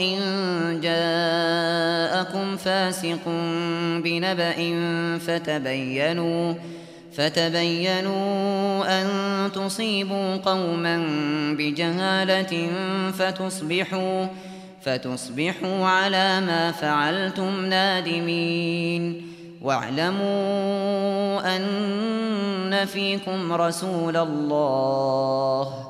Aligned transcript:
إن 0.00 0.80
جاءكم 0.82 2.56
فاسق 2.56 3.28
بنبأ 4.04 4.56
فتبينوا 5.18 6.54
فتبينوا 7.12 9.00
أن 9.00 9.06
تصيبوا 9.52 10.36
قوما 10.36 11.06
بجهالة 11.58 12.70
فتصبحوا 13.18 14.26
فتصبحوا 14.82 15.86
على 15.86 16.40
ما 16.40 16.72
فعلتم 16.72 17.64
نادمين. 17.66 19.30
واعلموا 19.62 21.56
أن 21.56 22.86
فيكم 22.86 23.52
رسول 23.52 24.16
الله 24.16 25.89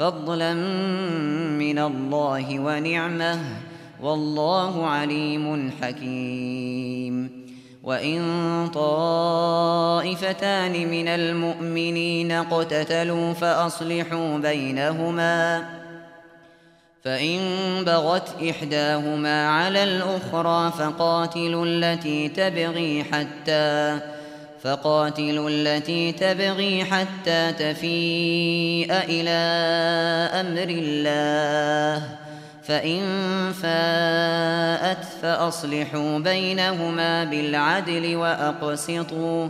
فضلا 0.00 0.54
من 1.58 1.78
الله 1.78 2.60
ونعمه 2.60 3.40
والله 4.02 4.86
عليم 4.86 5.72
حكيم. 5.82 7.40
وإن 7.82 8.20
طائفتان 8.74 9.70
من 10.88 11.08
المؤمنين 11.08 12.32
اقتتلوا 12.32 13.32
فأصلحوا 13.32 14.38
بينهما 14.38 15.64
فإن 17.04 17.38
بغت 17.84 18.42
إحداهما 18.50 19.48
على 19.48 19.84
الأخرى 19.84 20.72
فقاتلوا 20.78 21.66
التي 21.66 22.28
تبغي 22.28 23.04
حتى 23.04 24.00
فقاتلوا 24.62 25.50
التي 25.50 26.12
تبغي 26.12 26.84
حتى 26.84 27.52
تفيء 27.52 28.88
إلى 28.90 29.30
أمر 30.40 30.68
الله. 30.68 32.08
فإن 32.62 33.02
فاءت 33.52 35.04
فأصلحوا 35.22 36.18
بينهما 36.18 37.24
بالعدل 37.24 38.16
وأقسطوا. 38.16 39.48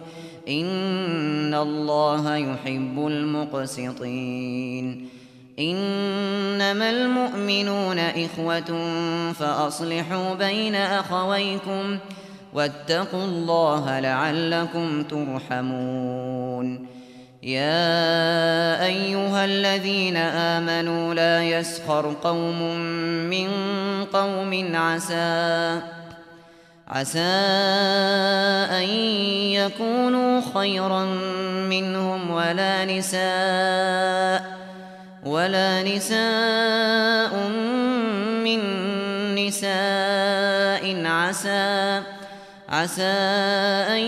إن 0.48 1.54
الله 1.54 2.36
يحب 2.36 3.06
المقسطين. 3.06 5.08
إنما 5.58 6.90
المؤمنون 6.90 7.98
إخوة 7.98 8.92
فأصلحوا 9.32 10.34
بين 10.34 10.74
أخويكم. 10.74 11.98
واتقوا 12.52 13.24
الله 13.24 14.00
لعلكم 14.00 15.02
ترحمون. 15.02 16.86
يا 17.42 18.84
أيها 18.84 19.44
الذين 19.44 20.16
آمنوا 20.16 21.14
لا 21.14 21.44
يسخر 21.44 22.14
قوم 22.22 22.76
من 23.30 23.48
قوم 24.12 24.76
عسى 24.76 25.80
عسى 26.88 27.18
أن 28.78 28.88
يكونوا 29.56 30.40
خيرا 30.54 31.04
منهم 31.70 32.30
ولا 32.30 32.84
نساء 32.84 34.58
ولا 35.24 35.82
نساء 35.82 37.32
من 38.44 38.60
نساء 39.34 41.06
عسى. 41.06 42.02
عسى 42.70 43.02
أن 43.02 44.00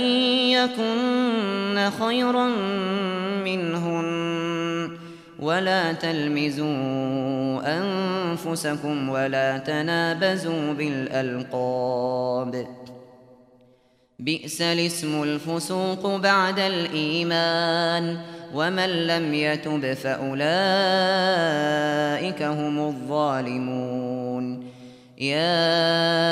يكن 0.51 1.91
خيرا 2.01 2.49
منهن. 3.45 4.23
ولا 5.41 5.93
تلمزوا 5.93 7.61
أنفسكم 7.79 9.09
ولا 9.09 9.59
تنابزوا 9.59 10.73
بالألقاب. 10.73 12.67
بئس 14.19 14.63
الاسم 14.63 15.23
الفسوق 15.23 16.17
بعد 16.17 16.59
الإيمان. 16.59 18.17
ومن 18.55 19.07
لم 19.07 19.35
يتب 19.35 19.93
فأولئك 19.95 20.43
هم 22.43 22.79
الظالمون. 22.89 24.73
يا 25.19 26.32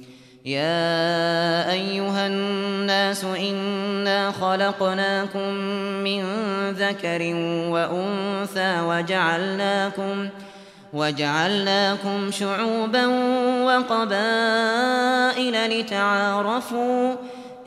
يا 0.45 1.71
أيها 1.71 2.27
الناس 2.27 3.23
إنا 3.23 4.31
خلقناكم 4.31 5.53
من 6.03 6.23
ذكر 6.71 7.21
وأنثى 7.69 8.81
وجعلناكم 8.81 10.29
وجعلناكم 10.93 12.31
شعوبا 12.31 13.05
وقبائل 13.65 14.99
لتعارفوا 15.79 17.15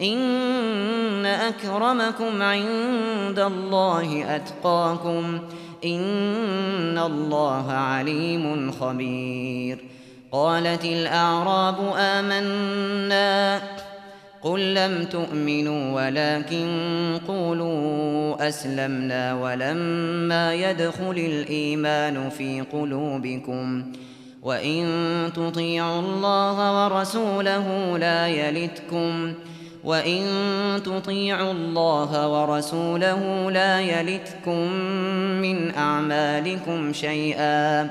إن 0.01 1.27
أكرمكم 1.27 2.43
عند 2.43 3.39
الله 3.39 4.37
أتقاكم 4.37 5.41
إن 5.85 6.99
الله 6.99 7.73
عليم 7.73 8.73
خبير 8.73 9.94
قالت 10.35 10.85
الأعراب 10.85 11.77
آمنا 11.97 13.61
قل 14.43 14.75
لم 14.75 15.05
تؤمنوا 15.05 15.93
ولكن 15.93 16.69
قولوا 17.29 18.49
أسلمنا 18.49 19.35
ولما 19.35 20.55
يدخل 20.55 21.11
الإيمان 21.17 22.31
في 22.31 22.61
قلوبكم 22.73 23.93
وإن 24.43 24.85
تطيعوا 25.37 26.01
الله 26.01 26.85
ورسوله 26.85 27.99
لا 27.99 28.29
يلتكم 28.29 29.35
وإن 29.85 30.23
تطيعوا 30.85 31.53
الله 31.53 32.29
ورسوله 32.29 33.51
لا 33.51 33.81
يلتكم 33.81 34.73
من 35.43 35.75
أعمالكم 35.75 36.93
شيئا 36.93 37.91